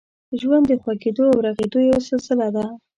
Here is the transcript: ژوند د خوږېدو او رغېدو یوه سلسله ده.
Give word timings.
ژوند 0.39 0.65
د 0.69 0.71
خوږېدو 0.81 1.25
او 1.31 1.37
رغېدو 1.47 1.79
یوه 1.87 1.99
سلسله 2.09 2.47
ده. 2.55 2.65